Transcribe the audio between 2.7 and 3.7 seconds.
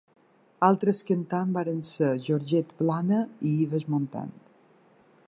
Plana i